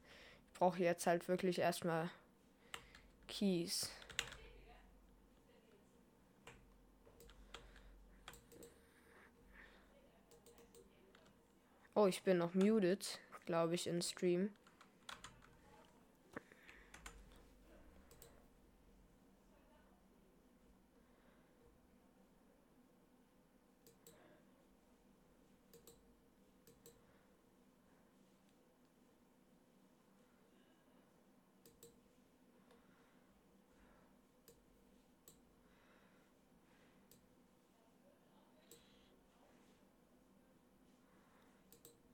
[0.49, 2.11] Ich brauche jetzt halt wirklich erstmal
[3.29, 3.89] Keys.
[11.95, 14.49] Oh, ich bin noch muted, glaube ich, im Stream.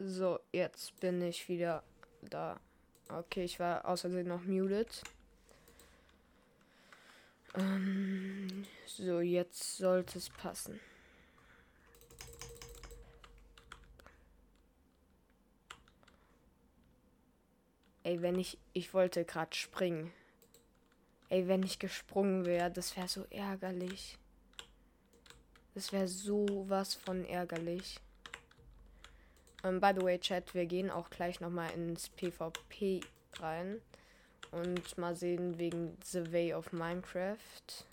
[0.01, 1.83] So, jetzt bin ich wieder
[2.23, 2.61] da.
[3.09, 5.03] Okay, ich war außerdem noch muted.
[7.55, 10.79] Ähm, so, jetzt sollte es passen.
[18.05, 18.57] Ey, wenn ich.
[18.73, 20.13] Ich wollte gerade springen.
[21.29, 24.17] Ey, wenn ich gesprungen wäre, das wäre so ärgerlich.
[25.75, 28.01] Das wäre so was von ärgerlich.
[29.63, 33.01] Um, ähm, by the way, Chat, wir gehen auch gleich nochmal ins PvP
[33.41, 33.81] rein.
[34.51, 37.85] Und mal sehen wegen The Way of Minecraft.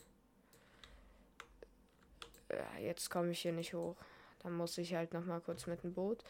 [2.49, 3.95] Ja, jetzt komme ich hier nicht hoch.
[4.39, 6.24] Dann muss ich halt nochmal kurz mit dem Boot.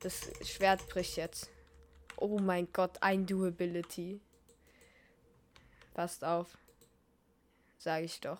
[0.00, 1.50] Das Schwert bricht jetzt.
[2.16, 4.20] Oh mein Gott, ein Durability.
[5.94, 6.56] Passt auf.
[7.78, 8.38] Sage ich doch.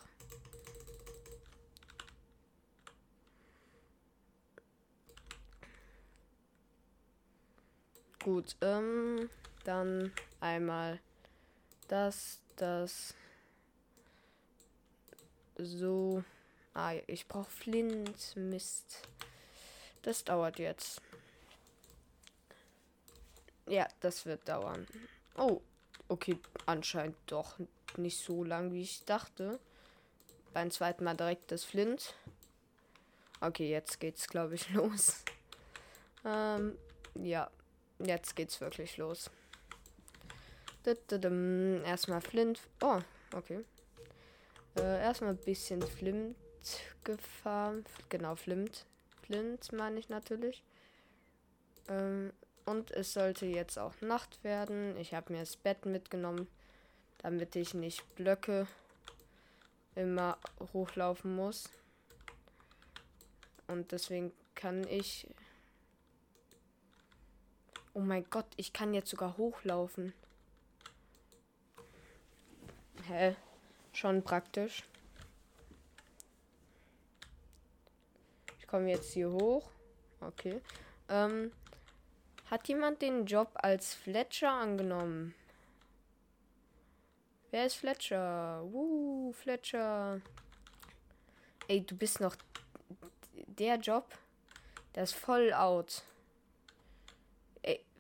[8.24, 9.28] Gut, ähm,
[9.64, 11.00] dann einmal
[11.88, 13.14] das, das,
[15.56, 16.22] so.
[16.74, 19.08] Ah, ich brauche Flint, Mist.
[20.02, 21.02] Das dauert jetzt.
[23.66, 24.86] Ja, das wird dauern.
[25.36, 25.60] Oh,
[26.08, 27.58] okay, anscheinend doch
[27.96, 29.58] nicht so lang, wie ich dachte.
[30.52, 32.14] Beim zweiten Mal direkt das Flint.
[33.40, 35.24] Okay, jetzt geht's, glaube ich, los.
[36.24, 36.78] Ähm,
[37.14, 37.50] ja,
[38.05, 39.30] Jetzt geht's wirklich los.
[40.84, 42.61] Erstmal Flint.
[42.80, 43.00] Oh,
[43.34, 43.64] okay.
[44.76, 46.36] Äh, erstmal ein bisschen Flint
[47.05, 47.84] gefahren.
[48.09, 48.86] Genau, Flint.
[49.22, 50.64] Flint meine ich natürlich.
[51.88, 52.32] Ähm,
[52.64, 54.96] und es sollte jetzt auch Nacht werden.
[54.96, 56.48] Ich habe mir das Bett mitgenommen,
[57.18, 58.66] damit ich nicht Blöcke
[59.94, 60.38] immer
[60.72, 61.68] hochlaufen muss.
[63.66, 65.26] Und deswegen kann ich
[67.95, 70.14] Oh mein Gott, ich kann jetzt sogar hochlaufen.
[73.07, 73.36] Hä?
[73.93, 74.84] Schon praktisch.
[78.59, 79.68] Ich komme jetzt hier hoch.
[80.20, 80.62] Okay.
[81.09, 81.53] Ähm,
[82.47, 85.34] hat jemand den Job als Fletcher angenommen?
[87.51, 88.62] Wer ist Fletcher?
[88.64, 90.22] Uh, Fletcher.
[91.68, 92.36] Ey, du bist noch
[93.34, 94.07] der Job.
[94.95, 96.03] Der ist voll out.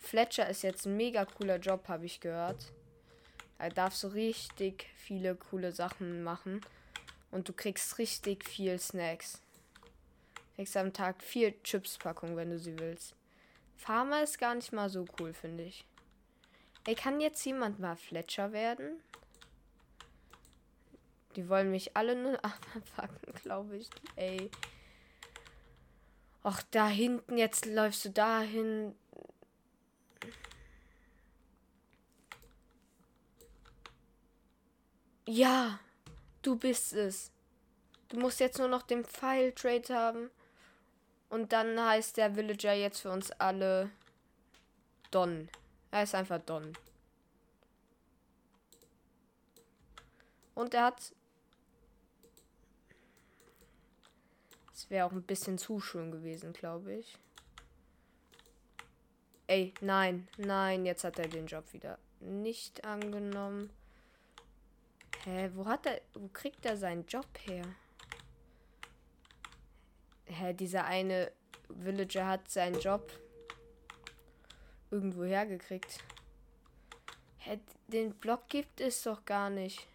[0.02, 2.72] Fletcher ist jetzt ein mega cooler Job, habe ich gehört.
[3.58, 6.60] Er darf so richtig viele coole Sachen machen.
[7.30, 9.40] Und du kriegst richtig viel Snacks.
[10.34, 13.14] Du kriegst am Tag vier Chips-Packungen, wenn du sie willst.
[13.76, 15.86] Farmer ist gar nicht mal so cool, finde ich.
[16.84, 19.00] Ey, kann jetzt jemand mal Fletcher werden?
[21.36, 23.88] Die wollen mich alle nur abfacken, glaube ich.
[24.16, 24.50] Ey.
[26.42, 28.94] Ach, da hinten, jetzt läufst du dahin.
[35.26, 35.78] Ja,
[36.42, 37.30] du bist es.
[38.08, 40.30] Du musst jetzt nur noch den File Trade haben.
[41.30, 43.90] Und dann heißt der Villager jetzt für uns alle
[45.10, 45.48] Don.
[45.90, 46.76] Er ist einfach Don.
[50.54, 51.14] Und er hat.
[54.74, 57.16] Es wäre auch ein bisschen zu schön gewesen, glaube ich.
[59.46, 63.70] Ey, nein, nein, jetzt hat er den Job wieder nicht angenommen.
[65.24, 67.64] Hä, wo hat er, wo kriegt er seinen Job her?
[70.24, 71.30] Hä, dieser eine
[71.68, 73.12] Villager hat seinen Job
[74.90, 76.02] irgendwo hergekriegt.
[77.38, 79.86] Hä, den Block gibt es doch gar nicht.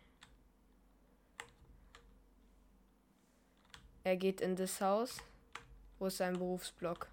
[4.05, 5.17] Er geht in das Haus.
[5.99, 7.09] Wo ist sein Berufsblock?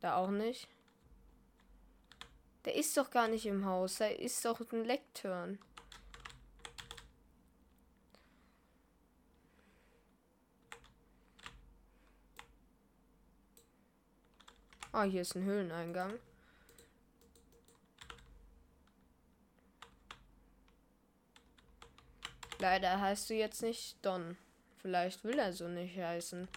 [0.00, 0.68] Da auch nicht.
[2.66, 3.96] Der ist doch gar nicht im Haus.
[3.96, 5.58] Da ist doch ein Leckturn.
[14.96, 16.14] Ah, hier ist ein Höhleneingang.
[22.58, 24.38] Leider heißt du jetzt nicht Don.
[24.78, 26.48] Vielleicht will er so nicht heißen.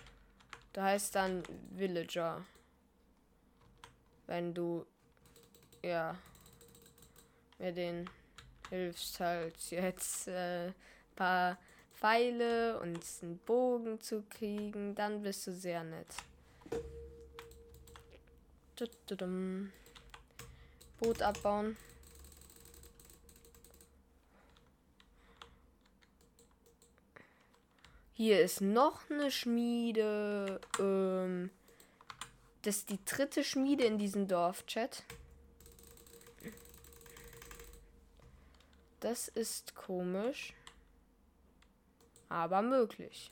[0.72, 2.46] Du heißt dann Villager.
[4.26, 4.86] Wenn du
[5.84, 6.18] ja
[7.58, 8.10] mir den
[8.70, 10.72] hilfst halt jetzt äh,
[11.14, 11.58] paar
[11.94, 16.16] Pfeile und einen Bogen zu kriegen, dann bist du sehr nett.
[21.00, 21.78] Boot abbauen.
[28.14, 30.60] Hier ist noch eine Schmiede.
[30.78, 31.50] Ähm,
[32.64, 35.04] das ist die dritte Schmiede in diesem Dorf-Chat.
[39.00, 40.54] Das ist komisch.
[42.28, 43.32] Aber möglich.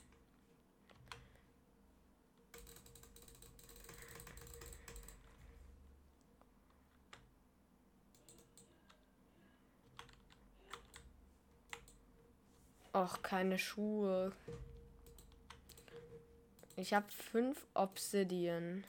[12.98, 14.32] Och, keine Schuhe.
[16.76, 18.84] Ich habe fünf Obsidian.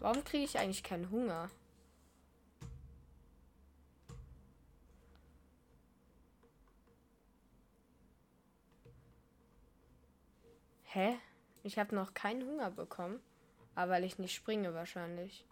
[0.00, 1.50] Warum kriege ich eigentlich keinen Hunger?
[10.84, 11.18] Hä?
[11.62, 13.20] Ich habe noch keinen Hunger bekommen.
[13.74, 15.44] Aber weil ich nicht springe wahrscheinlich.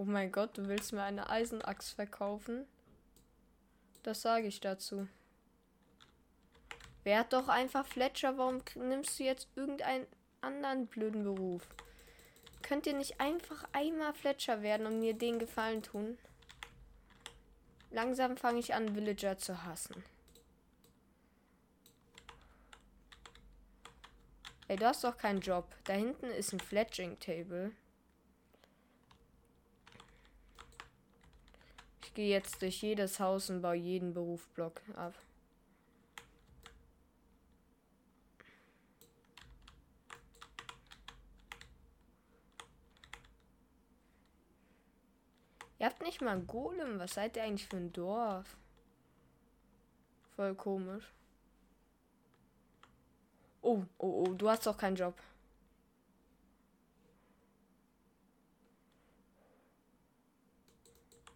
[0.00, 2.64] Oh mein Gott, du willst mir eine Eisenachs verkaufen?
[4.02, 5.06] Das sage ich dazu.
[7.04, 8.38] Werd doch einfach Fletcher.
[8.38, 10.06] Warum nimmst du jetzt irgendeinen
[10.40, 11.68] anderen blöden Beruf?
[12.62, 16.16] Könnt ihr nicht einfach einmal Fletcher werden und mir den Gefallen tun?
[17.90, 20.02] Langsam fange ich an, Villager zu hassen.
[24.66, 25.66] Ey, du hast doch keinen Job.
[25.84, 27.72] Da hinten ist ein Fletching Table.
[32.20, 35.14] Gehe jetzt durch jedes Haus und baue jeden Berufsblock ab.
[45.78, 46.98] Ihr habt nicht mal einen Golem.
[46.98, 48.54] Was seid ihr eigentlich für ein Dorf?
[50.36, 51.10] Voll komisch.
[53.62, 55.14] Oh, oh, oh, du hast doch keinen Job.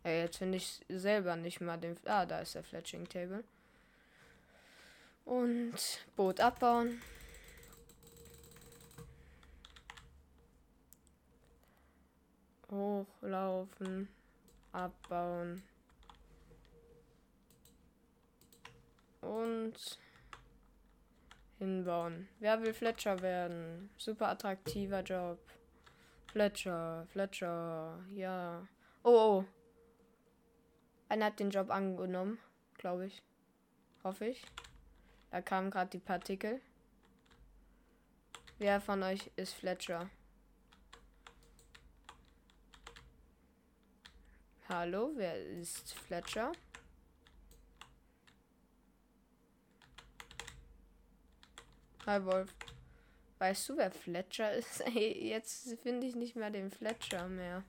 [0.04, 1.96] Ey, jetzt finde ich selber nicht mal den.
[2.04, 3.42] Ah, da ist der Fletching Table.
[5.24, 5.74] Und
[6.14, 7.00] Boot abbauen.
[12.70, 14.08] Hochlaufen
[14.72, 15.62] abbauen.
[19.22, 19.98] Und
[21.58, 22.28] hinbauen.
[22.40, 23.88] Wer will Fletcher werden?
[23.96, 25.38] Super attraktiver Job.
[26.30, 28.68] Fletcher, Fletcher, ja.
[29.02, 29.63] Oh, oh.
[31.08, 32.38] Einer hat den Job angenommen,
[32.78, 33.22] glaube ich.
[34.02, 34.44] Hoffe ich.
[35.30, 36.60] Da kamen gerade die Partikel.
[38.58, 40.08] Wer von euch ist Fletcher?
[44.68, 46.52] Hallo, wer ist Fletcher?
[52.06, 52.54] Hi Wolf.
[53.38, 54.86] Weißt du, wer Fletcher ist?
[54.94, 57.64] Jetzt finde ich nicht mehr den Fletcher mehr.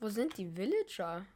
[0.00, 1.26] Wo sind die Villager?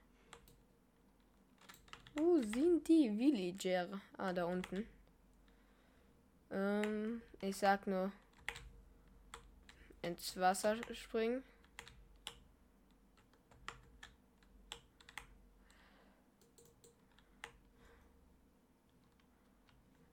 [2.14, 4.00] Wo sind die Villager?
[4.16, 4.86] Ah, da unten.
[6.50, 8.10] Ähm, ich sag nur
[10.00, 11.44] ins Wasser springen.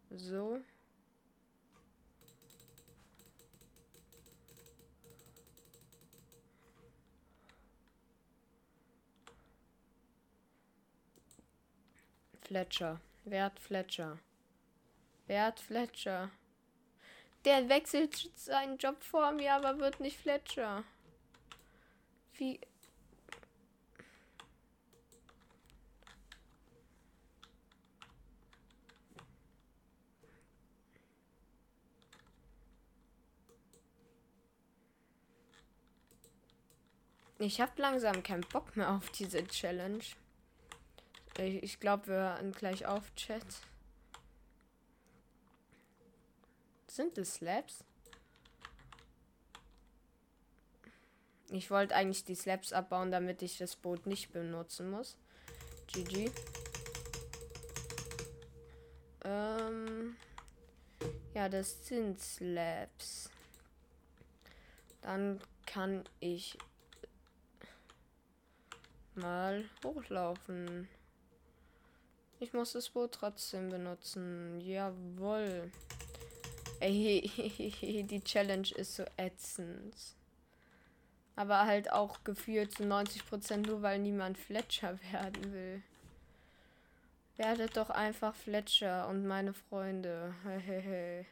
[0.10, 0.60] So.
[12.52, 13.00] Fletcher.
[13.24, 14.20] Wer hat Fletcher?
[15.26, 16.30] Wer hat Fletcher?
[17.46, 20.84] Der wechselt seinen Job vor mir, aber wird nicht Fletcher.
[22.34, 22.60] Wie.
[37.40, 40.04] Ich habe langsam keinen Bock mehr auf diese Challenge.
[41.38, 43.46] Ich, glaube, wir hören gleich auf, Chat.
[46.88, 47.84] Sind das Slabs?
[51.50, 55.18] Ich wollte eigentlich die Slabs abbauen, damit ich das Boot nicht benutzen muss.
[55.88, 56.32] GG.
[59.24, 60.16] Ähm
[61.34, 63.30] ja, das sind Slabs.
[65.02, 66.58] Dann kann ich
[69.16, 70.88] mal hochlaufen.
[72.42, 74.60] Ich muss das Boot trotzdem benutzen.
[74.62, 75.72] Jawohl.
[76.80, 77.30] Ey,
[78.10, 79.96] die Challenge ist so ätzend.
[81.36, 85.84] Aber halt auch gefühlt zu 90% nur, weil niemand Fletcher werden will.
[87.38, 90.34] Werdet doch einfach Fletcher und meine Freunde.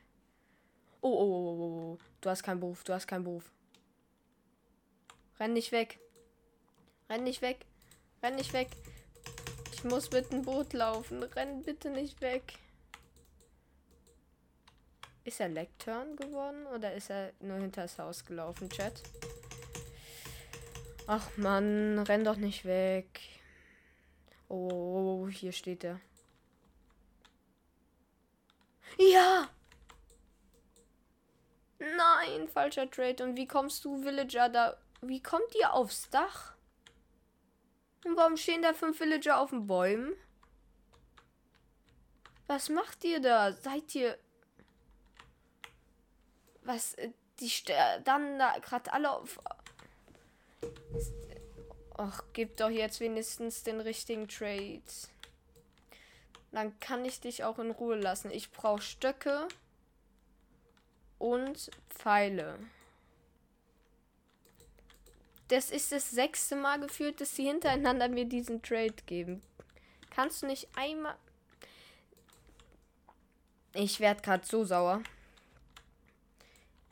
[1.01, 1.97] oh, oh, oh, oh, oh.
[2.21, 3.51] Du hast keinen Beruf, du hast keinen Beruf.
[5.39, 5.97] Renn nicht weg.
[7.09, 7.65] Renn nicht weg.
[8.21, 8.69] Renn nicht weg.
[9.79, 11.23] Ich muss mit dem Boot laufen.
[11.23, 12.43] Renn bitte nicht weg.
[15.23, 19.01] Ist er Lecturn geworden oder ist er nur hinter das Haus gelaufen, Chat?
[21.07, 23.21] Ach man, renn doch nicht weg.
[24.49, 26.01] Oh, hier steht er.
[28.97, 29.47] Ja!
[31.79, 33.23] Nein, falscher Trade.
[33.23, 34.75] Und wie kommst du, Villager, da?
[34.99, 36.58] Wie kommt ihr aufs Dach?
[38.05, 40.13] Und warum stehen da fünf Villager auf den Bäumen?
[42.47, 43.51] Was macht ihr da?
[43.53, 44.17] Seid ihr.
[46.63, 46.93] Was?
[46.95, 47.51] Äh, die
[48.03, 49.39] dann da gerade alle auf.
[51.97, 54.81] Ach, gib doch jetzt wenigstens den richtigen Trade.
[56.51, 58.31] Dann kann ich dich auch in Ruhe lassen.
[58.31, 59.47] Ich brauche Stöcke
[61.17, 62.59] und Pfeile.
[65.49, 69.41] Das ist das sechste Mal gefühlt, dass sie hintereinander mir diesen Trade geben.
[70.11, 71.15] Kannst du nicht einmal.
[73.73, 75.01] Ich werde gerade so sauer.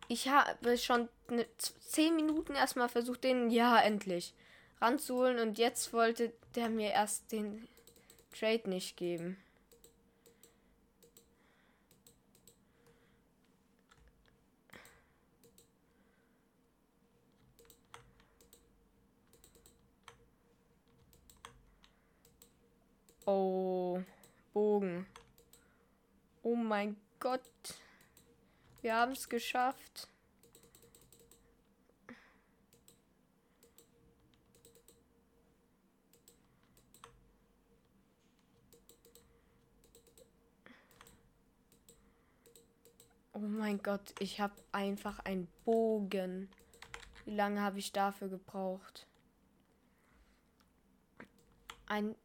[0.07, 4.33] Ich habe schon ne, zehn Minuten erstmal versucht, den ja endlich
[4.79, 7.67] ranzuholen und jetzt wollte der mir erst den
[8.37, 9.37] Trade nicht geben.
[23.29, 24.01] Oh,
[24.53, 25.05] Bogen.
[26.43, 27.41] Oh mein Gott.
[28.79, 30.07] Wir haben es geschafft.
[43.33, 46.49] Oh mein Gott, ich habe einfach einen Bogen.
[47.25, 49.05] Wie lange habe ich dafür gebraucht?
[51.87, 52.15] Ein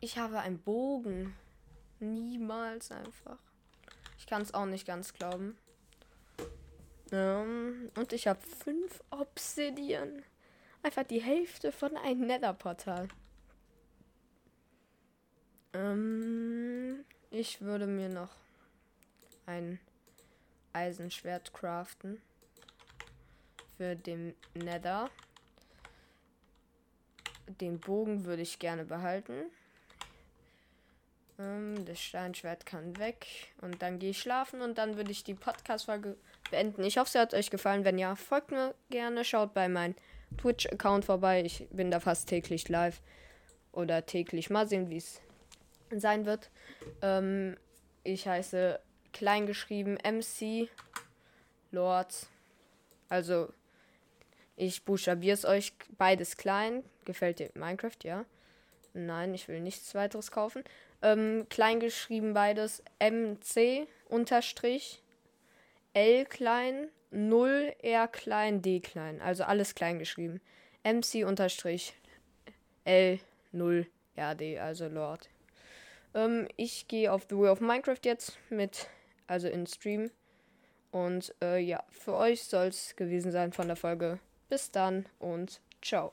[0.00, 1.34] ich habe einen Bogen.
[2.00, 3.38] Niemals einfach.
[4.18, 5.56] Ich kann es auch nicht ganz glauben.
[7.10, 10.22] Ähm, und ich habe fünf Obsidian.
[10.82, 13.08] Einfach die Hälfte von einem Nether-Portal.
[15.72, 18.30] Ähm, ich würde mir noch
[19.46, 19.80] ein
[20.72, 22.22] Eisenschwert craften.
[23.76, 25.10] Für den Nether.
[27.60, 29.46] Den Bogen würde ich gerne behalten.
[31.38, 33.26] Ähm, das Steinschwert kann weg.
[33.60, 36.16] Und dann gehe ich schlafen und dann würde ich die Podcast-Folge
[36.50, 36.82] beenden.
[36.82, 37.84] Ich hoffe, es hat euch gefallen.
[37.84, 39.24] Wenn ja, folgt mir gerne.
[39.24, 39.94] Schaut bei meinem
[40.36, 41.42] Twitch-Account vorbei.
[41.44, 43.00] Ich bin da fast täglich live.
[43.72, 44.50] Oder täglich.
[44.50, 45.20] Mal sehen, wie es
[45.90, 46.50] sein wird.
[47.02, 47.56] Ähm,
[48.02, 48.80] ich heiße
[49.12, 50.68] kleingeschrieben MC
[51.70, 52.26] Lord.
[53.08, 53.52] Also,
[54.56, 56.82] ich buchstabiere es euch beides klein.
[57.04, 58.24] Gefällt dir Minecraft, ja?
[58.92, 60.64] Nein, ich will nichts weiteres kaufen.
[61.02, 62.82] Ähm, klein geschrieben beides.
[62.98, 65.02] MC unterstrich
[65.94, 69.20] L klein 0 R klein D klein.
[69.20, 70.40] Also alles klein geschrieben.
[70.84, 71.94] MC unterstrich
[72.84, 73.18] L
[73.52, 73.86] 0
[74.16, 75.28] RD, also Lord.
[76.14, 78.88] Ähm, ich gehe auf The Way of Minecraft jetzt mit,
[79.26, 80.10] also in Stream.
[80.90, 84.18] Und äh, ja, für euch soll es gewesen sein von der Folge.
[84.48, 86.12] Bis dann und ciao.